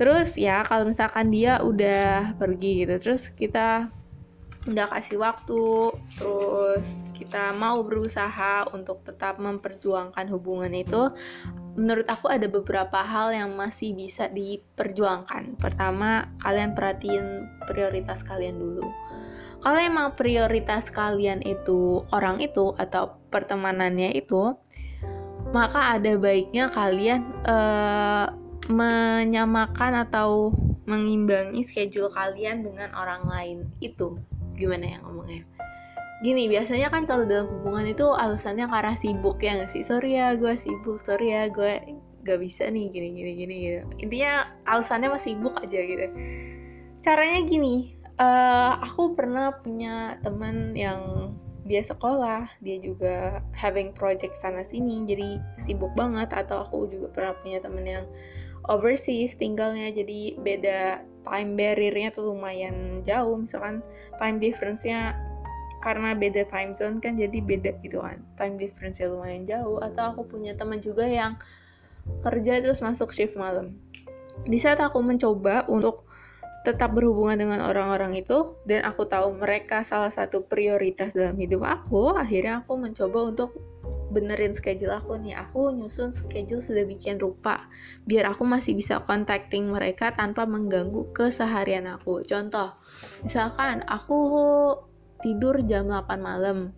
terus 0.01 0.33
ya 0.41 0.65
kalau 0.65 0.89
misalkan 0.89 1.29
dia 1.29 1.61
udah 1.61 2.33
pergi 2.41 2.89
gitu 2.89 2.97
terus 2.97 3.29
kita 3.29 3.93
udah 4.65 4.87
kasih 4.89 5.21
waktu 5.21 5.93
terus 6.17 7.05
kita 7.13 7.53
mau 7.53 7.85
berusaha 7.85 8.65
untuk 8.73 9.05
tetap 9.05 9.37
memperjuangkan 9.37 10.25
hubungan 10.33 10.73
itu 10.73 11.13
menurut 11.77 12.09
aku 12.09 12.33
ada 12.33 12.49
beberapa 12.49 13.01
hal 13.01 13.31
yang 13.31 13.55
masih 13.55 13.95
bisa 13.95 14.27
diperjuangkan. 14.27 15.55
Pertama 15.57 16.29
kalian 16.43 16.75
perhatiin 16.75 17.47
prioritas 17.71 18.27
kalian 18.27 18.59
dulu. 18.59 18.91
Kalau 19.61 19.81
emang 19.81 20.17
prioritas 20.17 20.89
kalian 20.89 21.45
itu 21.45 22.03
orang 22.11 22.41
itu 22.41 22.73
atau 22.81 23.21
pertemanannya 23.29 24.17
itu 24.17 24.57
maka 25.51 25.99
ada 25.99 26.17
baiknya 26.17 26.71
kalian 26.73 27.27
uh, 27.45 28.40
menyamakan 28.71 30.07
atau 30.07 30.55
mengimbangi 30.87 31.63
schedule 31.67 32.11
kalian 32.15 32.63
dengan 32.65 32.95
orang 32.95 33.27
lain. 33.27 33.59
Itu 33.83 34.19
gimana 34.55 34.97
ya 34.97 34.99
ngomongnya? 35.03 35.43
Gini 36.21 36.47
biasanya 36.47 36.93
kan 36.93 37.09
kalau 37.09 37.25
dalam 37.25 37.49
hubungan 37.49 37.89
itu 37.89 38.05
alasannya 38.05 38.69
karena 38.69 38.95
sibuk 38.97 39.41
ya 39.43 39.57
nggak 39.59 39.71
sih? 39.73 39.83
Sorry 39.83 40.17
ya 40.17 40.39
gue 40.39 40.55
sibuk. 40.55 41.03
Sorry 41.03 41.33
ya 41.35 41.49
gue 41.49 42.01
gak 42.21 42.37
bisa 42.37 42.69
nih 42.69 42.93
gini 42.93 43.09
gini 43.17 43.33
gini 43.35 43.55
gitu. 43.65 43.81
Intinya 44.05 44.47
alasannya 44.69 45.09
masih 45.09 45.35
sibuk 45.35 45.57
aja 45.59 45.81
gitu. 45.81 46.07
Caranya 47.01 47.41
gini 47.49 47.97
uh, 48.21 48.73
aku 48.85 49.17
pernah 49.17 49.57
punya 49.57 50.21
teman 50.21 50.77
yang 50.77 51.33
dia 51.65 51.87
sekolah 51.87 52.51
dia 52.59 52.83
juga 52.83 53.47
having 53.55 53.95
project 53.95 54.35
sana 54.35 54.67
sini 54.67 55.07
jadi 55.07 55.39
sibuk 55.55 55.95
banget 55.95 56.35
atau 56.35 56.67
aku 56.67 56.91
juga 56.91 57.09
pernah 57.15 57.35
punya 57.39 57.59
temen 57.63 57.87
yang 57.87 58.05
overseas 58.71 59.35
tinggalnya 59.35 59.91
jadi 59.91 60.39
beda 60.39 61.03
time 61.27 61.59
barriernya 61.59 62.15
tuh 62.15 62.33
lumayan 62.33 63.03
jauh. 63.03 63.35
Misalkan 63.35 63.83
time 64.17 64.39
difference-nya 64.39 65.19
karena 65.83 66.13
beda 66.15 66.47
time 66.49 66.73
zone 66.77 67.03
kan 67.03 67.19
jadi 67.19 67.43
beda 67.43 67.77
gitu 67.83 67.99
kan. 68.01 68.23
Time 68.39 68.55
difference-nya 68.57 69.11
lumayan 69.11 69.43
jauh. 69.43 69.83
Atau 69.83 70.15
aku 70.15 70.23
punya 70.39 70.55
teman 70.55 70.79
juga 70.79 71.05
yang 71.05 71.35
kerja 72.23 72.63
terus 72.63 72.81
masuk 72.81 73.11
shift 73.11 73.35
malam. 73.35 73.77
Di 74.47 74.57
saat 74.63 74.79
aku 74.81 75.03
mencoba 75.03 75.67
untuk 75.69 76.09
tetap 76.61 76.93
berhubungan 76.93 77.41
dengan 77.41 77.61
orang-orang 77.65 78.21
itu 78.21 78.53
dan 78.69 78.85
aku 78.85 79.09
tahu 79.09 79.33
mereka 79.33 79.81
salah 79.81 80.13
satu 80.13 80.45
prioritas 80.45 81.17
dalam 81.17 81.41
hidup 81.41 81.65
aku 81.65 82.13
akhirnya 82.13 82.61
aku 82.61 82.77
mencoba 82.77 83.33
untuk 83.33 83.57
benerin 84.11 84.53
schedule 84.53 84.93
aku 84.93 85.17
nih 85.17 85.39
aku 85.39 85.71
nyusun 85.71 86.11
schedule 86.11 86.61
sedemikian 86.61 87.17
rupa 87.17 87.71
biar 88.05 88.35
aku 88.35 88.43
masih 88.45 88.75
bisa 88.75 89.01
contacting 89.07 89.71
mereka 89.71 90.13
tanpa 90.13 90.45
mengganggu 90.45 91.15
keseharian 91.15 91.87
aku 91.87 92.27
contoh 92.27 92.75
misalkan 93.23 93.87
aku 93.87 94.19
tidur 95.23 95.63
jam 95.65 95.87
8 95.87 96.21
malam 96.21 96.75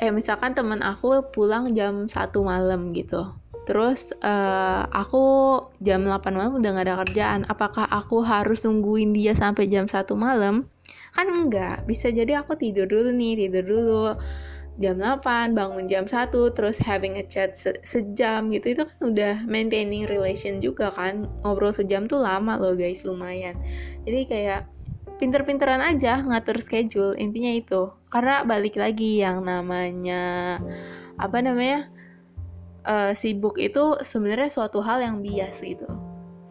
eh 0.00 0.12
misalkan 0.12 0.56
temen 0.56 0.80
aku 0.80 1.28
pulang 1.32 1.72
jam 1.72 2.08
1 2.08 2.12
malam 2.40 2.92
gitu 2.96 3.36
Terus 3.66 4.14
uh, 4.22 4.86
aku 4.94 5.58
jam 5.82 6.06
8 6.06 6.22
malam 6.30 6.54
udah 6.54 6.70
gak 6.70 6.86
ada 6.86 6.96
kerjaan. 7.02 7.42
Apakah 7.50 7.90
aku 7.90 8.22
harus 8.22 8.62
nungguin 8.62 9.10
dia 9.10 9.34
sampai 9.34 9.66
jam 9.66 9.90
1 9.90 10.06
malam? 10.14 10.70
Kan 11.10 11.26
enggak. 11.26 11.82
Bisa 11.82 12.14
jadi 12.14 12.46
aku 12.46 12.54
tidur 12.54 12.86
dulu 12.86 13.10
nih, 13.10 13.34
tidur 13.34 13.66
dulu 13.66 14.14
jam 14.76 15.00
8, 15.00 15.56
bangun 15.56 15.88
jam 15.88 16.04
1, 16.04 16.32
terus 16.52 16.76
having 16.76 17.16
a 17.16 17.24
chat 17.24 17.56
se 17.56 17.72
sejam 17.84 18.52
gitu, 18.52 18.76
itu 18.76 18.82
kan 18.84 19.00
udah 19.00 19.34
maintaining 19.48 20.04
relation 20.08 20.60
juga 20.60 20.92
kan. 20.92 21.24
Ngobrol 21.44 21.72
sejam 21.72 22.04
tuh 22.04 22.20
lama 22.20 22.60
loh 22.60 22.76
guys, 22.76 23.04
lumayan. 23.04 23.56
Jadi 24.04 24.20
kayak 24.28 24.62
pinter-pinteran 25.16 25.80
aja 25.80 26.20
ngatur 26.20 26.60
schedule 26.60 27.16
intinya 27.16 27.52
itu 27.56 27.88
karena 28.12 28.44
balik 28.44 28.76
lagi 28.76 29.24
yang 29.24 29.40
namanya 29.44 30.60
apa 31.16 31.40
namanya 31.40 31.88
uh, 32.84 33.12
sibuk 33.16 33.56
itu 33.56 33.96
sebenarnya 34.04 34.52
suatu 34.52 34.84
hal 34.84 35.00
yang 35.00 35.24
bias 35.24 35.64
gitu 35.64 35.88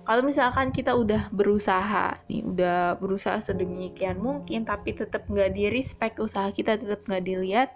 kalau 0.06 0.22
misalkan 0.22 0.70
kita 0.70 0.94
udah 0.94 1.30
berusaha 1.34 2.18
nih 2.30 2.46
udah 2.46 2.98
berusaha 2.98 3.38
sedemikian 3.42 4.18
mungkin 4.18 4.66
tapi 4.66 4.98
tetap 4.98 5.26
nggak 5.30 5.54
di 5.54 5.70
respect 5.70 6.18
usaha 6.18 6.50
kita 6.50 6.78
tetap 6.78 7.06
nggak 7.06 7.26
dilihat 7.26 7.70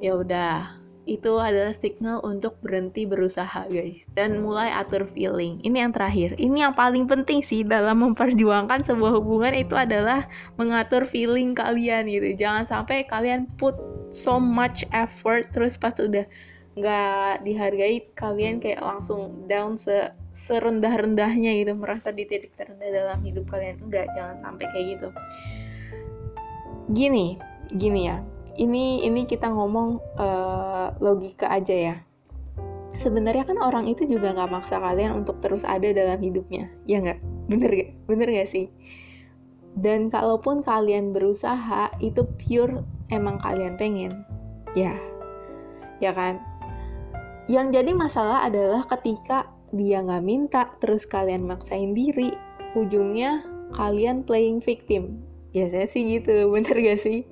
ya 0.00 0.16
udah 0.16 0.76
itu 1.06 1.38
adalah 1.38 1.70
signal 1.70 2.18
untuk 2.26 2.58
berhenti 2.60 3.06
berusaha 3.06 3.70
guys. 3.70 4.02
Dan 4.12 4.42
mulai 4.42 4.74
atur 4.74 5.06
feeling. 5.06 5.62
Ini 5.62 5.86
yang 5.86 5.92
terakhir. 5.94 6.34
Ini 6.36 6.68
yang 6.68 6.74
paling 6.74 7.06
penting 7.06 7.40
sih 7.40 7.62
dalam 7.62 8.02
memperjuangkan 8.02 8.82
sebuah 8.82 9.14
hubungan 9.22 9.54
itu 9.54 9.78
adalah 9.78 10.26
mengatur 10.58 11.06
feeling 11.06 11.54
kalian 11.54 12.10
gitu. 12.10 12.34
Jangan 12.34 12.66
sampai 12.66 13.06
kalian 13.06 13.46
put 13.54 13.78
so 14.10 14.42
much 14.42 14.82
effort 14.90 15.54
terus 15.54 15.78
pas 15.78 15.94
udah 15.94 16.26
nggak 16.76 17.40
dihargai 17.46 18.12
kalian 18.12 18.60
kayak 18.60 18.84
langsung 18.84 19.48
down 19.48 19.78
se 19.78 20.10
serendah-rendahnya 20.34 21.54
gitu. 21.62 21.72
Merasa 21.78 22.10
di 22.10 22.26
titik 22.26 22.52
terendah 22.58 22.90
dalam 22.90 23.22
hidup 23.22 23.46
kalian. 23.46 23.78
Enggak 23.78 24.10
jangan 24.12 24.36
sampai 24.42 24.66
kayak 24.74 24.98
gitu. 24.98 25.08
Gini 26.90 27.38
gini 27.74 28.06
ya 28.06 28.22
ini 28.56 29.04
ini 29.04 29.28
kita 29.28 29.48
ngomong 29.48 30.00
uh, 30.16 30.96
logika 31.00 31.48
aja 31.52 31.74
ya. 31.74 31.96
Sebenarnya 32.96 33.44
kan 33.44 33.60
orang 33.60 33.84
itu 33.84 34.08
juga 34.08 34.32
nggak 34.32 34.52
maksa 34.52 34.80
kalian 34.80 35.20
untuk 35.20 35.36
terus 35.44 35.68
ada 35.68 35.84
dalam 35.92 36.16
hidupnya 36.16 36.72
ya 36.88 37.04
nggak? 37.04 37.20
Bener 37.46 37.70
gak 37.70 37.90
bener 38.08 38.28
gak 38.32 38.48
sih? 38.48 38.72
Dan 39.76 40.08
kalaupun 40.08 40.64
kalian 40.64 41.12
berusaha 41.12 41.92
itu 42.00 42.24
pure 42.40 42.80
emang 43.12 43.36
kalian 43.36 43.76
pengen. 43.76 44.24
Ya. 44.72 44.96
Ya 46.00 46.16
kan? 46.16 46.40
Yang 47.46 47.80
jadi 47.80 47.92
masalah 47.92 48.48
adalah 48.48 48.88
ketika 48.88 49.52
dia 49.70 50.00
nggak 50.00 50.24
minta, 50.24 50.62
terus 50.80 51.04
kalian 51.04 51.44
maksain 51.44 51.92
diri, 51.92 52.32
ujungnya 52.74 53.44
kalian 53.76 54.24
playing 54.24 54.64
victim. 54.64 55.25
Biasanya 55.56 55.88
sih 55.88 56.02
gitu, 56.04 56.36
bener 56.52 56.76
gak 56.76 57.00
sih? 57.00 57.24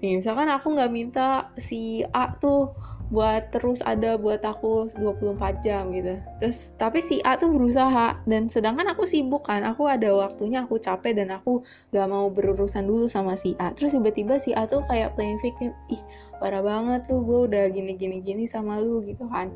Nih, 0.00 0.16
misalkan 0.16 0.48
aku 0.48 0.72
nggak 0.72 0.92
minta 0.92 1.52
si 1.60 2.00
A 2.16 2.32
tuh 2.40 2.72
buat 3.06 3.54
terus 3.54 3.78
ada 3.86 4.18
buat 4.18 4.42
aku 4.42 4.90
24 4.98 5.62
jam 5.62 5.94
gitu. 5.94 6.18
Terus 6.42 6.74
tapi 6.74 6.98
si 6.98 7.22
A 7.22 7.38
tuh 7.38 7.54
berusaha 7.54 8.18
dan 8.26 8.50
sedangkan 8.50 8.90
aku 8.90 9.06
sibuk 9.06 9.46
kan, 9.46 9.62
aku 9.62 9.86
ada 9.86 10.10
waktunya 10.10 10.66
aku 10.66 10.80
capek 10.82 11.22
dan 11.22 11.30
aku 11.30 11.62
gak 11.94 12.08
mau 12.10 12.26
berurusan 12.32 12.88
dulu 12.88 13.06
sama 13.06 13.38
si 13.38 13.54
A. 13.62 13.70
Terus 13.76 13.94
tiba-tiba 13.94 14.42
si 14.42 14.50
A 14.58 14.66
tuh 14.66 14.82
kayak 14.90 15.14
playing 15.14 15.38
victim, 15.38 15.70
ih 15.92 16.02
parah 16.42 16.64
banget 16.64 17.06
tuh 17.06 17.22
gue 17.22 17.46
udah 17.46 17.70
gini 17.70 17.94
gini 17.94 18.18
gini 18.24 18.44
sama 18.50 18.82
lu 18.82 19.04
gitu 19.06 19.28
kan. 19.30 19.54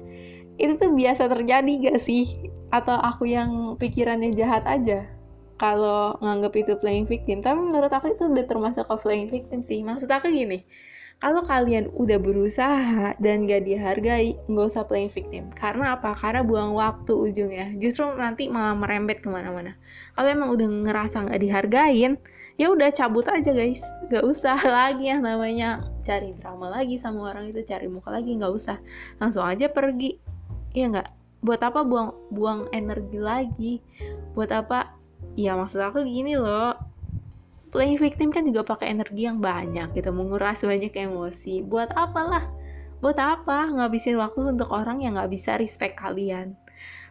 Itu 0.61 0.79
tuh 0.79 0.95
biasa 0.95 1.27
terjadi 1.27 1.91
gak 1.91 1.99
sih? 1.99 2.29
Atau 2.71 2.95
aku 2.95 3.27
yang 3.27 3.75
pikirannya 3.83 4.31
jahat 4.31 4.63
aja? 4.63 5.20
Kalau 5.61 6.17
nganggap 6.25 6.57
itu 6.57 6.73
playing 6.81 7.05
victim 7.05 7.45
tapi 7.45 7.61
menurut 7.61 7.93
aku 7.93 8.17
itu 8.17 8.25
udah 8.25 8.49
termasuk 8.49 8.89
ke 8.89 8.97
playing 9.05 9.29
victim 9.29 9.61
sih 9.61 9.85
maksud 9.85 10.09
aku 10.09 10.33
gini 10.33 10.65
kalau 11.21 11.45
kalian 11.45 11.93
udah 11.93 12.17
berusaha 12.17 13.13
dan 13.21 13.45
gak 13.45 13.69
dihargai, 13.69 14.41
nggak 14.49 14.67
usah 14.73 14.89
playing 14.89 15.13
victim. 15.13 15.53
Karena 15.53 16.01
apa? 16.01 16.17
Karena 16.17 16.41
buang 16.41 16.73
waktu 16.73 17.13
ujungnya. 17.13 17.77
Justru 17.77 18.09
nanti 18.17 18.49
malah 18.49 18.73
merembet 18.73 19.21
ke 19.21 19.29
mana-mana. 19.29 19.77
Kalau 20.17 20.29
emang 20.33 20.49
udah 20.49 20.65
ngerasa 20.65 21.29
nggak 21.29 21.41
dihargain, 21.45 22.17
ya 22.57 22.73
udah 22.73 22.89
cabut 22.97 23.29
aja 23.29 23.53
guys. 23.53 23.85
Gak 24.09 24.25
usah 24.25 24.57
lagi 24.81 25.13
yang 25.13 25.21
namanya 25.21 25.85
cari 26.09 26.33
drama 26.41 26.73
lagi 26.73 26.97
sama 26.97 27.29
orang 27.29 27.53
itu, 27.53 27.61
cari 27.69 27.85
muka 27.93 28.09
lagi, 28.09 28.41
nggak 28.41 28.53
usah. 28.57 28.81
Langsung 29.21 29.45
aja 29.45 29.69
pergi. 29.69 30.17
Iya 30.73 30.89
nggak? 30.89 31.09
Buat 31.45 31.61
apa 31.69 31.85
buang 31.85 32.17
buang 32.33 32.73
energi 32.73 33.21
lagi? 33.21 33.85
Buat 34.33 34.57
apa? 34.57 35.00
Ya 35.41 35.57
maksud 35.57 35.81
aku 35.81 36.05
gini 36.05 36.37
loh. 36.37 36.77
Playing 37.73 37.97
victim 37.97 38.29
kan 38.29 38.45
juga 38.45 38.67
pakai 38.67 38.93
energi 38.93 39.25
yang 39.25 39.41
banyak 39.41 39.97
gitu 39.97 40.13
menguras 40.13 40.61
banyak 40.61 40.93
emosi. 40.93 41.65
Buat 41.65 41.97
apalah? 41.97 42.51
Buat 43.01 43.17
apa 43.17 43.73
ngabisin 43.73 44.21
waktu 44.21 44.53
untuk 44.53 44.69
orang 44.69 45.01
yang 45.01 45.17
nggak 45.17 45.33
bisa 45.33 45.57
respect 45.57 45.97
kalian? 45.97 46.61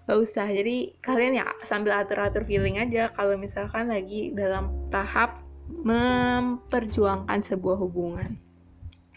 Gak 0.06 0.20
usah. 0.22 0.46
Jadi 0.46 0.94
kalian 1.02 1.42
ya 1.42 1.46
sambil 1.66 1.98
atur-atur 1.98 2.46
feeling 2.46 2.78
aja 2.78 3.10
kalau 3.18 3.34
misalkan 3.34 3.90
lagi 3.90 4.30
dalam 4.38 4.70
tahap 4.94 5.42
memperjuangkan 5.70 7.42
sebuah 7.42 7.78
hubungan. 7.82 8.38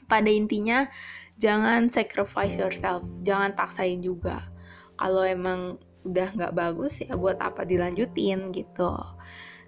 Pada 0.08 0.28
intinya 0.28 0.88
jangan 1.36 1.92
sacrifice 1.92 2.56
yourself. 2.56 3.04
Jangan 3.24 3.52
paksain 3.52 4.00
juga. 4.00 4.48
Kalau 4.96 5.24
emang 5.24 5.80
udah 6.02 6.34
nggak 6.34 6.54
bagus 6.54 7.02
ya 7.02 7.14
buat 7.14 7.38
apa 7.38 7.62
dilanjutin 7.62 8.50
gitu 8.50 8.92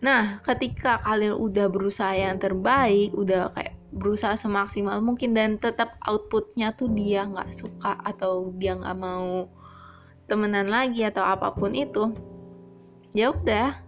Nah, 0.04 0.36
ketika 0.44 1.00
kalian 1.00 1.32
udah 1.32 1.72
berusaha 1.72 2.12
yang 2.12 2.36
terbaik, 2.36 3.16
udah 3.16 3.48
kayak 3.56 3.72
berusaha 3.88 4.36
semaksimal 4.36 5.00
mungkin 5.00 5.32
dan 5.32 5.56
tetap 5.56 5.96
outputnya 6.04 6.76
tuh 6.76 6.92
dia 6.92 7.24
nggak 7.24 7.56
suka 7.56 7.96
atau 8.04 8.52
dia 8.60 8.76
nggak 8.76 8.98
mau 9.00 9.48
temenan 10.28 10.68
lagi 10.68 11.08
atau 11.08 11.24
apa 11.24 11.56
pun 11.56 11.72
itu, 11.72 12.12
ya 13.16 13.32
udah 13.32 13.80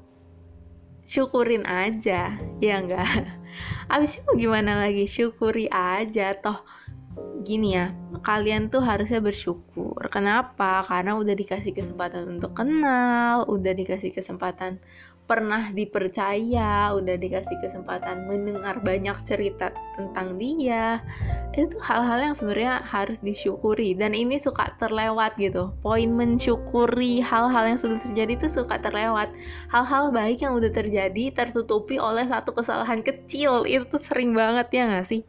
syukurin 1.04 1.68
aja, 1.68 2.32
ya 2.64 2.74
enggak. 2.80 3.04
Abis 3.92 4.16
itu 4.24 4.30
gimana 4.40 4.80
lagi? 4.88 5.04
Syukuri 5.04 5.68
aja 5.68 6.32
toh 6.32 6.64
gini 7.46 7.78
ya, 7.78 7.94
kalian 8.26 8.68
tuh 8.68 8.82
harusnya 8.82 9.22
bersyukur. 9.22 10.00
Kenapa? 10.10 10.82
Karena 10.84 11.14
udah 11.14 11.32
dikasih 11.32 11.72
kesempatan 11.72 12.38
untuk 12.38 12.52
kenal, 12.58 13.46
udah 13.46 13.72
dikasih 13.72 14.10
kesempatan 14.10 14.82
pernah 15.26 15.74
dipercaya, 15.74 16.94
udah 16.94 17.18
dikasih 17.18 17.58
kesempatan 17.58 18.30
mendengar 18.30 18.78
banyak 18.78 19.18
cerita 19.26 19.74
tentang 19.98 20.38
dia, 20.38 21.02
itu 21.50 21.74
hal-hal 21.82 22.30
yang 22.30 22.34
sebenarnya 22.38 22.86
harus 22.86 23.18
disyukuri 23.18 23.98
dan 23.98 24.14
ini 24.14 24.38
suka 24.38 24.70
terlewat 24.78 25.34
gitu. 25.34 25.74
Poin 25.82 26.06
mensyukuri 26.06 27.18
hal-hal 27.18 27.74
yang 27.74 27.78
sudah 27.78 27.98
terjadi 27.98 28.38
itu 28.38 28.46
suka 28.46 28.78
terlewat. 28.78 29.34
Hal-hal 29.74 30.14
baik 30.14 30.46
yang 30.46 30.54
udah 30.54 30.70
terjadi 30.70 31.34
tertutupi 31.34 31.98
oleh 31.98 32.22
satu 32.30 32.54
kesalahan 32.54 33.02
kecil 33.02 33.66
itu 33.66 33.98
sering 33.98 34.30
banget 34.30 34.70
ya 34.70 34.86
nggak 34.86 35.06
sih? 35.10 35.26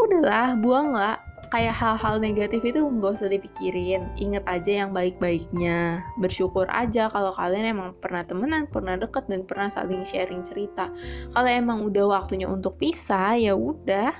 Udahlah, 0.00 0.56
buang 0.56 0.96
lah. 0.96 1.20
Kayak 1.50 1.76
hal-hal 1.82 2.22
negatif 2.22 2.62
itu 2.62 2.80
nggak 2.80 3.20
usah 3.20 3.28
dipikirin. 3.28 4.06
Inget 4.16 4.46
aja 4.46 4.86
yang 4.86 4.94
baik-baiknya. 4.94 6.00
Bersyukur 6.16 6.64
aja 6.70 7.10
kalau 7.10 7.34
kalian 7.34 7.74
emang 7.74 7.90
pernah 7.98 8.22
temenan 8.22 8.70
pernah 8.70 8.94
deket 8.94 9.26
dan 9.26 9.44
pernah 9.44 9.66
saling 9.66 10.06
sharing 10.06 10.46
cerita. 10.46 10.88
Kalau 11.34 11.50
emang 11.50 11.84
udah 11.84 12.06
waktunya 12.06 12.46
untuk 12.46 12.78
pisah 12.78 13.34
ya 13.34 13.52
udah. 13.52 14.14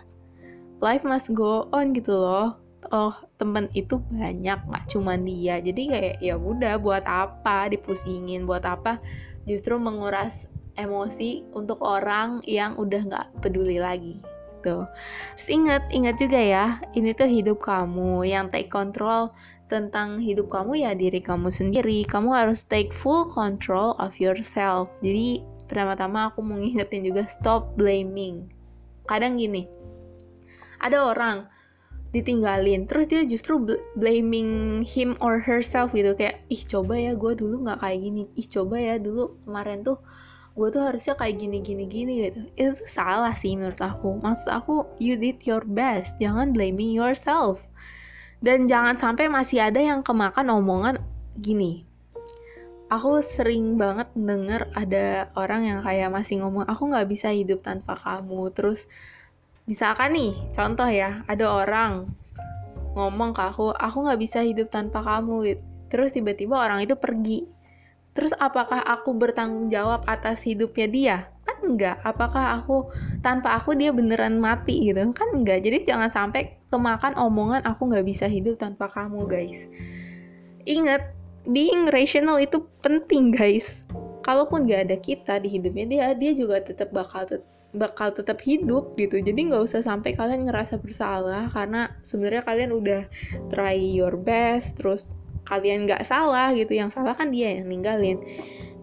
Life 0.83 1.07
must 1.07 1.31
go 1.33 1.71
on 1.71 1.95
gitu 1.95 2.13
loh. 2.13 2.59
Oh 2.91 3.15
temen 3.39 3.71
itu 3.79 4.03
banyak 4.11 4.59
nggak 4.67 4.85
cuma 4.91 5.15
dia. 5.15 5.63
Jadi 5.63 5.87
kayak 5.87 6.17
ya 6.19 6.35
udah 6.35 6.83
buat 6.83 7.07
apa 7.07 7.71
dipusingin? 7.71 8.43
Buat 8.43 8.67
apa 8.67 8.99
justru 9.47 9.79
menguras 9.79 10.51
emosi 10.75 11.47
untuk 11.55 11.79
orang 11.79 12.43
yang 12.43 12.75
udah 12.75 13.07
nggak 13.07 13.27
peduli 13.39 13.79
lagi 13.79 14.19
gitu. 14.61 14.85
Terus 15.41 15.49
ingat, 15.49 15.83
ingat 15.89 16.21
juga 16.21 16.37
ya, 16.37 16.65
ini 16.93 17.17
tuh 17.17 17.27
hidup 17.27 17.65
kamu 17.65 18.29
yang 18.29 18.53
take 18.53 18.69
control 18.69 19.33
tentang 19.73 20.21
hidup 20.21 20.53
kamu 20.53 20.85
ya 20.85 20.93
diri 20.93 21.25
kamu 21.25 21.49
sendiri. 21.49 22.05
Kamu 22.05 22.37
harus 22.37 22.69
take 22.69 22.93
full 22.93 23.25
control 23.33 23.97
of 23.97 24.13
yourself. 24.21 24.93
Jadi 25.01 25.41
pertama-tama 25.65 26.29
aku 26.29 26.45
mau 26.45 26.61
ngingetin 26.61 27.09
juga 27.09 27.25
stop 27.25 27.73
blaming. 27.81 28.53
Kadang 29.09 29.41
gini, 29.41 29.65
ada 30.83 31.09
orang 31.09 31.49
ditinggalin 32.11 32.91
terus 32.91 33.07
dia 33.07 33.23
justru 33.23 33.79
blaming 33.95 34.83
him 34.83 35.15
or 35.23 35.39
herself 35.39 35.95
gitu 35.95 36.11
kayak 36.19 36.43
ih 36.51 36.59
coba 36.67 36.99
ya 36.99 37.15
gue 37.15 37.39
dulu 37.39 37.63
nggak 37.63 37.79
kayak 37.79 37.99
gini 38.03 38.23
ih 38.35 38.49
coba 38.51 38.77
ya 38.83 38.99
dulu 38.99 39.39
kemarin 39.47 39.87
tuh 39.87 40.03
gue 40.61 40.69
tuh 40.69 40.85
harusnya 40.85 41.17
kayak 41.17 41.41
gini 41.41 41.65
gini 41.65 41.89
gini 41.89 42.13
gitu. 42.29 42.41
Itu 42.53 42.73
salah 42.85 43.33
sih 43.33 43.57
menurut 43.57 43.81
aku. 43.81 44.21
Maksud 44.21 44.53
aku 44.53 44.85
you 45.01 45.17
did 45.17 45.41
your 45.49 45.65
best. 45.65 46.21
Jangan 46.21 46.53
blaming 46.53 46.93
yourself. 46.93 47.65
Dan 48.45 48.69
jangan 48.69 49.01
sampai 49.01 49.33
masih 49.33 49.65
ada 49.65 49.81
yang 49.81 50.05
kemakan 50.05 50.53
omongan 50.53 51.01
gini. 51.41 51.89
Aku 52.93 53.25
sering 53.25 53.81
banget 53.81 54.13
denger 54.13 54.69
ada 54.77 55.33
orang 55.33 55.65
yang 55.65 55.81
kayak 55.81 56.13
masih 56.13 56.45
ngomong 56.45 56.69
aku 56.69 56.93
nggak 56.93 57.09
bisa 57.09 57.33
hidup 57.33 57.65
tanpa 57.65 57.97
kamu. 57.97 58.53
Terus 58.53 58.85
misalkan 59.65 60.13
nih 60.13 60.37
contoh 60.53 60.89
ya 60.93 61.25
ada 61.25 61.47
orang 61.49 62.05
ngomong 62.93 63.33
ke 63.33 63.43
aku 63.49 63.73
aku 63.73 63.97
nggak 64.05 64.21
bisa 64.21 64.43
hidup 64.43 64.67
tanpa 64.69 64.99
kamu 64.99 65.35
gitu. 65.47 65.63
terus 65.91 66.11
tiba-tiba 66.11 66.59
orang 66.59 66.83
itu 66.83 66.99
pergi 66.99 67.47
Terus 68.11 68.35
apakah 68.43 68.83
aku 68.83 69.15
bertanggung 69.15 69.71
jawab 69.71 70.03
atas 70.11 70.43
hidupnya 70.43 70.87
dia? 70.91 71.17
Kan 71.47 71.63
enggak. 71.63 72.03
Apakah 72.03 72.59
aku 72.59 72.91
tanpa 73.23 73.55
aku 73.55 73.79
dia 73.79 73.95
beneran 73.95 74.43
mati 74.43 74.83
gitu? 74.83 74.99
Kan 75.15 75.31
enggak. 75.31 75.63
Jadi 75.63 75.87
jangan 75.87 76.11
sampai 76.11 76.59
kemakan 76.75 77.15
omongan 77.15 77.63
aku 77.63 77.87
nggak 77.91 78.07
bisa 78.07 78.27
hidup 78.27 78.59
tanpa 78.59 78.91
kamu 78.91 79.31
guys. 79.31 79.71
Ingat, 80.67 81.15
being 81.47 81.89
rational 81.89 82.37
itu 82.43 82.67
penting 82.83 83.31
guys. 83.31 83.87
Kalaupun 84.21 84.69
gak 84.69 84.91
ada 84.91 84.97
kita 85.01 85.41
di 85.41 85.49
hidupnya 85.49 85.87
dia, 85.89 86.07
dia 86.13 86.33
juga 86.37 86.61
tetap 86.61 86.93
bakal 86.93 87.25
tet 87.25 87.43
bakal 87.71 88.11
tetap 88.11 88.43
hidup 88.43 88.99
gitu. 88.99 89.23
Jadi 89.23 89.47
nggak 89.47 89.63
usah 89.63 89.81
sampai 89.87 90.19
kalian 90.19 90.51
ngerasa 90.51 90.83
bersalah 90.83 91.47
karena 91.55 91.95
sebenarnya 92.03 92.43
kalian 92.43 92.71
udah 92.75 93.03
try 93.47 93.79
your 93.79 94.19
best, 94.19 94.75
terus 94.79 95.15
kalian 95.51 95.91
nggak 95.91 96.07
salah 96.07 96.55
gitu 96.55 96.79
yang 96.79 96.95
salah 96.95 97.19
kan 97.19 97.35
dia 97.35 97.59
yang 97.59 97.67
ninggalin. 97.67 98.23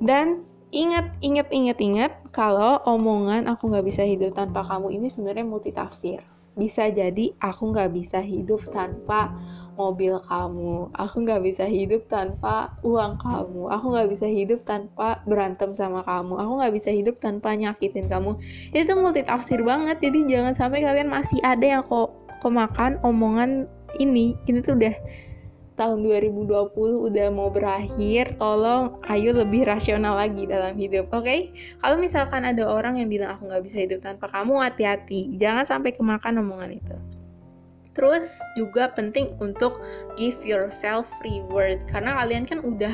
Dan 0.03 0.43
ingat 0.75 1.15
ingat 1.23 1.47
ingat 1.47 1.79
ingat 1.79 2.11
kalau 2.35 2.83
omongan 2.83 3.47
aku 3.47 3.71
nggak 3.71 3.87
bisa 3.87 4.03
hidup 4.03 4.35
tanpa 4.35 4.67
kamu 4.67 4.99
ini 4.99 5.07
sebenarnya 5.07 5.47
multitafsir. 5.47 6.19
Bisa 6.57 6.89
jadi 6.91 7.31
aku 7.39 7.71
nggak 7.71 7.93
bisa 7.95 8.19
hidup 8.19 8.59
tanpa 8.73 9.31
mobil 9.77 10.17
kamu. 10.25 10.89
Aku 10.97 11.21
nggak 11.21 11.45
bisa 11.45 11.69
hidup 11.69 12.09
tanpa 12.09 12.73
uang 12.81 13.21
kamu. 13.21 13.69
Aku 13.69 13.93
nggak 13.93 14.09
bisa 14.09 14.25
hidup 14.25 14.65
tanpa 14.65 15.21
berantem 15.29 15.71
sama 15.77 16.01
kamu. 16.01 16.33
Aku 16.41 16.51
nggak 16.57 16.73
bisa 16.73 16.89
hidup 16.89 17.21
tanpa 17.21 17.53
nyakitin 17.53 18.09
kamu. 18.09 18.35
Itu 18.73 18.91
multitafsir 18.97 19.61
banget. 19.61 20.01
Jadi 20.01 20.25
jangan 20.25 20.57
sampai 20.57 20.81
kalian 20.81 21.07
masih 21.13 21.37
ada 21.45 21.63
yang 21.63 21.85
kok 21.85 22.11
kemakan 22.41 22.97
omongan 23.05 23.69
ini. 24.01 24.33
Ini 24.49 24.65
tuh 24.65 24.75
udah 24.75 24.97
tahun 25.77 26.01
2020 26.01 26.73
udah 27.07 27.27
mau 27.29 27.53
berakhir, 27.53 28.33
tolong 28.41 28.97
ayo 29.13 29.31
lebih 29.31 29.69
rasional 29.69 30.17
lagi 30.17 30.49
dalam 30.49 30.73
hidup, 30.73 31.07
oke? 31.13 31.23
Okay? 31.23 31.53
Kalau 31.79 32.01
misalkan 32.01 32.43
ada 32.43 32.65
orang 32.65 32.97
yang 32.97 33.07
bilang 33.07 33.37
aku 33.37 33.45
nggak 33.45 33.63
bisa 33.63 33.77
hidup 33.85 34.01
tanpa 34.01 34.25
kamu, 34.33 34.57
hati-hati, 34.57 35.37
jangan 35.37 35.69
sampai 35.69 35.93
kemakan 35.93 36.41
omongan 36.41 36.81
itu. 36.81 36.97
Terus 37.93 38.37
juga 38.57 38.89
penting 38.93 39.29
untuk 39.37 39.81
give 40.17 40.37
yourself 40.41 41.09
reward 41.21 41.81
karena 41.89 42.13
kalian 42.17 42.45
kan 42.45 42.61
udah 42.61 42.93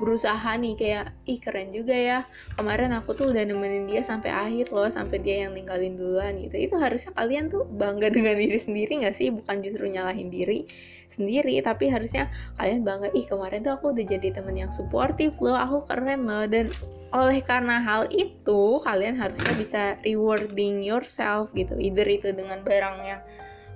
berusaha 0.00 0.56
nih 0.56 0.74
kayak 0.74 1.12
ih 1.28 1.36
keren 1.36 1.68
juga 1.70 1.92
ya 1.92 2.18
kemarin 2.56 2.96
aku 2.96 3.12
tuh 3.12 3.30
udah 3.30 3.44
nemenin 3.44 3.84
dia 3.84 4.00
sampai 4.00 4.32
akhir 4.32 4.72
loh 4.72 4.88
sampai 4.88 5.20
dia 5.20 5.44
yang 5.46 5.52
ninggalin 5.52 6.00
duluan 6.00 6.40
gitu. 6.40 6.56
Itu 6.56 6.80
harusnya 6.80 7.12
kalian 7.12 7.52
tuh 7.52 7.68
bangga 7.68 8.08
dengan 8.16 8.40
diri 8.40 8.56
sendiri 8.56 9.04
nggak 9.04 9.14
sih? 9.14 9.28
Bukan 9.28 9.60
justru 9.60 9.86
nyalahin 9.92 10.32
diri 10.32 10.64
sendiri 11.10 11.58
tapi 11.60 11.90
harusnya 11.90 12.32
kalian 12.56 12.86
bangga 12.86 13.12
ih 13.12 13.26
kemarin 13.28 13.60
tuh 13.60 13.76
aku 13.76 13.92
udah 13.92 14.06
jadi 14.06 14.30
temen 14.32 14.56
yang 14.56 14.72
suportif 14.72 15.36
loh 15.44 15.54
aku 15.54 15.84
keren 15.84 16.24
loh. 16.24 16.48
Dan 16.48 16.72
oleh 17.12 17.44
karena 17.44 17.82
hal 17.84 18.08
itu 18.08 18.80
kalian 18.80 19.20
harusnya 19.20 19.52
bisa 19.54 19.82
rewarding 20.06 20.80
yourself 20.80 21.52
gitu 21.52 21.76
either 21.76 22.06
itu 22.08 22.32
dengan 22.32 22.64
barang 22.64 22.96
yang 23.04 23.20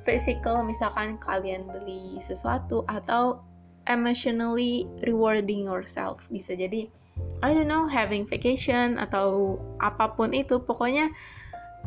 physical 0.07 0.63
misalkan 0.63 1.17
kalian 1.19 1.67
beli 1.67 2.21
sesuatu 2.21 2.85
atau 2.87 3.43
emotionally 3.91 4.89
rewarding 5.05 5.69
yourself. 5.69 6.27
Bisa 6.29 6.57
jadi 6.57 6.89
I 7.43 7.55
don't 7.55 7.71
know 7.71 7.87
having 7.87 8.27
vacation 8.27 8.99
atau 8.99 9.59
apa 9.79 10.17
pun 10.19 10.35
itu. 10.35 10.59
Pokoknya 10.63 11.15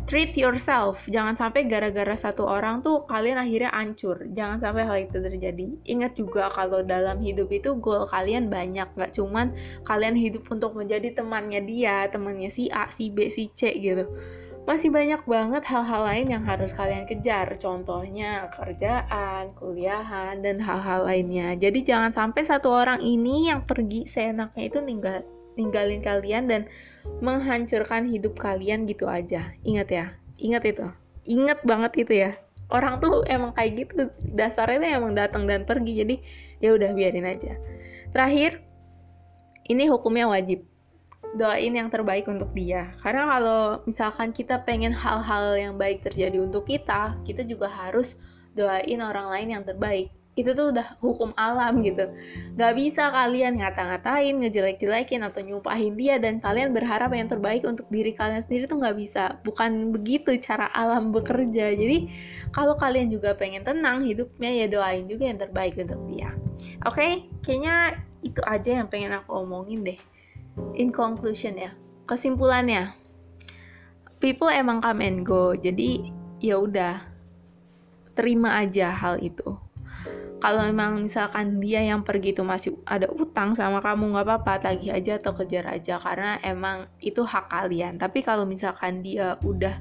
treat 0.08 0.38
yourself. 0.38 1.04
Jangan 1.10 1.36
sampai 1.36 1.66
gara-gara 1.66 2.16
satu 2.16 2.48
orang 2.48 2.86
tuh 2.86 3.04
kalian 3.10 3.42
akhirnya 3.42 3.74
hancur. 3.74 4.24
Jangan 4.32 4.62
sampai 4.64 4.84
hal 4.88 4.98
itu 5.10 5.18
terjadi. 5.20 5.66
Ingat 5.84 6.16
juga 6.16 6.48
kalau 6.54 6.86
dalam 6.86 7.20
hidup 7.20 7.50
itu 7.52 7.76
goal 7.82 8.08
kalian 8.08 8.48
banyak. 8.48 8.88
Nggak 8.94 9.12
cuman 9.18 9.52
kalian 9.84 10.16
hidup 10.16 10.48
untuk 10.48 10.78
menjadi 10.78 11.12
temannya 11.18 11.66
dia 11.66 12.08
temannya 12.08 12.48
si 12.48 12.70
A 12.72 12.88
si 12.94 13.10
B 13.12 13.28
si 13.28 13.50
C 13.52 13.74
gitu 13.76 14.08
masih 14.68 14.92
banyak 14.92 15.24
banget 15.24 15.64
hal-hal 15.64 16.04
lain 16.04 16.28
yang 16.28 16.44
harus 16.44 16.76
kalian 16.76 17.08
kejar, 17.08 17.56
contohnya 17.56 18.52
kerjaan, 18.52 19.56
kuliahan, 19.56 20.44
dan 20.44 20.60
hal-hal 20.60 21.08
lainnya. 21.08 21.56
Jadi 21.56 21.88
jangan 21.88 22.12
sampai 22.12 22.44
satu 22.44 22.68
orang 22.76 23.00
ini 23.00 23.48
yang 23.48 23.64
pergi 23.64 24.12
seenaknya 24.12 24.68
itu 24.68 24.84
ninggal 24.84 25.24
ninggalin 25.56 26.04
kalian 26.04 26.46
dan 26.52 26.62
menghancurkan 27.24 28.12
hidup 28.12 28.36
kalian 28.36 28.84
gitu 28.84 29.08
aja. 29.08 29.56
Ingat 29.64 29.88
ya, 29.88 30.06
ingat 30.36 30.64
itu. 30.68 30.86
Ingat 31.24 31.64
banget 31.64 32.04
itu 32.04 32.14
ya. 32.28 32.36
Orang 32.68 33.00
tuh 33.00 33.24
emang 33.32 33.56
kayak 33.56 33.72
gitu, 33.88 34.12
dasarnya 34.36 35.00
emang 35.00 35.16
datang 35.16 35.48
dan 35.48 35.64
pergi. 35.64 36.04
Jadi 36.04 36.16
ya 36.60 36.76
udah 36.76 36.92
biarin 36.92 37.24
aja. 37.24 37.56
Terakhir, 38.12 38.60
ini 39.72 39.88
hukumnya 39.88 40.28
wajib 40.28 40.68
doain 41.36 41.74
yang 41.74 41.92
terbaik 41.92 42.26
untuk 42.30 42.54
dia. 42.56 42.96
Karena 43.04 43.28
kalau 43.28 43.62
misalkan 43.84 44.32
kita 44.32 44.64
pengen 44.64 44.96
hal-hal 44.96 45.58
yang 45.58 45.74
baik 45.76 46.06
terjadi 46.06 46.40
untuk 46.40 46.66
kita, 46.70 47.18
kita 47.28 47.44
juga 47.44 47.68
harus 47.68 48.16
doain 48.58 49.00
orang 49.04 49.28
lain 49.30 49.50
yang 49.60 49.64
terbaik. 49.64 50.10
Itu 50.38 50.54
tuh 50.54 50.70
udah 50.70 51.02
hukum 51.02 51.34
alam 51.34 51.82
gitu. 51.82 52.14
Gak 52.54 52.74
bisa 52.78 53.10
kalian 53.10 53.58
ngata-ngatain, 53.58 54.38
ngejelek-jelekin, 54.38 55.26
atau 55.26 55.42
nyumpahin 55.42 55.98
dia, 55.98 56.22
dan 56.22 56.38
kalian 56.38 56.78
berharap 56.78 57.10
yang 57.10 57.26
terbaik 57.26 57.66
untuk 57.66 57.90
diri 57.90 58.14
kalian 58.14 58.46
sendiri 58.46 58.70
tuh 58.70 58.78
gak 58.78 58.94
bisa. 59.02 59.42
Bukan 59.42 59.90
begitu 59.90 60.38
cara 60.38 60.70
alam 60.78 61.10
bekerja. 61.10 61.74
Jadi 61.74 62.14
kalau 62.54 62.78
kalian 62.78 63.10
juga 63.10 63.34
pengen 63.34 63.66
tenang 63.66 64.06
hidupnya, 64.06 64.54
ya 64.54 64.66
doain 64.70 65.10
juga 65.10 65.26
yang 65.26 65.42
terbaik 65.42 65.74
untuk 65.74 66.06
dia. 66.06 66.30
Oke, 66.86 67.02
okay? 67.02 67.12
kayaknya 67.42 67.98
itu 68.22 68.42
aja 68.46 68.70
yang 68.78 68.88
pengen 68.94 69.18
aku 69.18 69.42
omongin 69.42 69.82
deh 69.82 69.98
in 70.78 70.90
conclusion 70.94 71.58
ya 71.58 71.74
kesimpulannya 72.10 72.94
people 74.18 74.50
emang 74.50 74.82
come 74.82 75.06
and 75.06 75.22
go 75.26 75.54
jadi 75.54 76.14
ya 76.42 76.62
udah 76.62 77.18
terima 78.18 78.58
aja 78.58 78.90
hal 78.90 79.22
itu. 79.22 79.46
Kalau 80.38 80.70
memang 80.70 81.02
misalkan 81.02 81.58
dia 81.58 81.82
yang 81.82 82.06
pergi 82.06 82.34
itu 82.34 82.46
masih 82.46 82.78
ada 82.86 83.10
utang 83.10 83.58
sama 83.58 83.82
kamu 83.82 84.14
nggak 84.14 84.26
apa-apa 84.26 84.70
tagih 84.70 84.94
aja 84.94 85.18
atau 85.18 85.34
kejar 85.34 85.66
aja 85.66 85.98
karena 85.98 86.38
emang 86.46 86.86
itu 87.02 87.26
hak 87.26 87.50
kalian. 87.50 87.98
Tapi 87.98 88.22
kalau 88.22 88.46
misalkan 88.46 89.02
dia 89.02 89.38
udah 89.42 89.74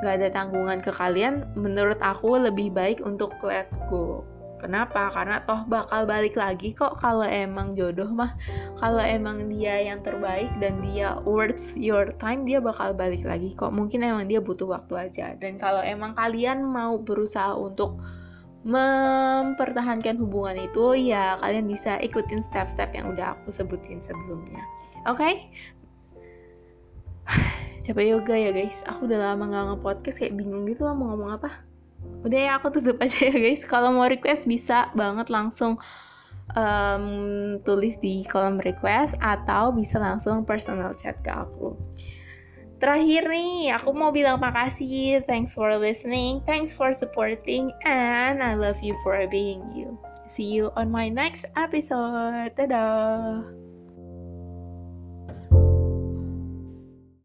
nggak 0.00 0.14
ada 0.16 0.28
tanggungan 0.32 0.80
ke 0.80 0.88
kalian 0.88 1.44
menurut 1.52 2.00
aku 2.00 2.40
lebih 2.40 2.72
baik 2.72 3.04
untuk 3.04 3.36
let 3.44 3.68
go 3.92 4.24
Kenapa? 4.60 5.08
Karena 5.08 5.40
toh 5.48 5.64
bakal 5.64 6.04
balik 6.04 6.36
lagi 6.36 6.76
kok 6.76 7.00
kalau 7.00 7.24
emang 7.24 7.72
jodoh 7.72 8.12
mah. 8.12 8.36
Kalau 8.76 9.00
emang 9.00 9.48
dia 9.48 9.80
yang 9.80 10.04
terbaik 10.04 10.52
dan 10.60 10.84
dia 10.84 11.16
worth 11.24 11.72
your 11.72 12.12
time, 12.20 12.44
dia 12.44 12.60
bakal 12.60 12.92
balik 12.92 13.24
lagi 13.24 13.56
kok. 13.56 13.72
Mungkin 13.72 14.04
emang 14.04 14.28
dia 14.28 14.44
butuh 14.44 14.68
waktu 14.68 15.08
aja. 15.08 15.32
Dan 15.40 15.56
kalau 15.56 15.80
emang 15.80 16.12
kalian 16.12 16.60
mau 16.60 17.00
berusaha 17.00 17.56
untuk 17.56 17.96
mempertahankan 18.60 20.20
hubungan 20.20 20.68
itu, 20.68 21.08
ya 21.08 21.40
kalian 21.40 21.64
bisa 21.64 21.96
ikutin 22.04 22.44
step-step 22.44 22.92
yang 22.92 23.08
udah 23.08 23.32
aku 23.40 23.48
sebutin 23.48 24.04
sebelumnya. 24.04 24.60
Oke? 25.08 25.24
Okay? 25.24 25.34
Capek 27.88 28.12
yoga 28.12 28.36
ya 28.36 28.52
guys. 28.52 28.76
Aku 28.84 29.08
udah 29.08 29.32
lama 29.32 29.48
gak 29.48 29.64
nge-podcast 29.72 30.20
kayak 30.20 30.36
bingung 30.36 30.68
gitu 30.68 30.84
lah 30.84 30.92
mau 30.92 31.16
ngomong 31.16 31.40
apa 31.40 31.69
udah 32.20 32.40
ya 32.40 32.50
aku 32.60 32.68
tutup 32.72 33.00
aja 33.00 33.28
ya 33.28 33.34
guys. 33.34 33.64
Kalau 33.64 33.92
mau 33.92 34.06
request 34.08 34.44
bisa 34.44 34.92
banget 34.92 35.32
langsung 35.32 35.80
um, 36.56 37.04
tulis 37.62 37.96
di 38.00 38.24
kolom 38.28 38.60
request 38.60 39.16
atau 39.20 39.72
bisa 39.72 39.96
langsung 40.00 40.44
personal 40.44 40.92
chat 40.96 41.16
ke 41.24 41.32
aku. 41.32 41.76
Terakhir 42.80 43.28
nih 43.28 43.76
aku 43.76 43.92
mau 43.92 44.08
bilang 44.08 44.40
makasih. 44.40 45.20
Thanks 45.28 45.52
for 45.52 45.68
listening 45.76 46.40
thanks 46.48 46.72
for 46.72 46.96
supporting 46.96 47.72
and 47.84 48.40
I 48.40 48.56
love 48.56 48.80
you 48.80 48.96
for 49.04 49.20
being 49.28 49.60
you. 49.76 50.00
See 50.24 50.48
you 50.48 50.72
on 50.80 50.88
my 50.88 51.12
next 51.12 51.44
episode. 51.60 52.56
Dadah 52.56 53.59